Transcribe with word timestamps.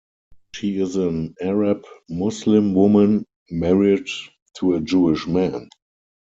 She 0.55 0.79
is 0.79 0.95
an 0.95 1.35
Arab 1.39 1.85
Muslim 2.09 2.73
woman 2.73 3.23
married 3.51 4.07
to 4.55 4.73
a 4.73 4.79
Jewish 4.81 5.27
man. 5.27 5.69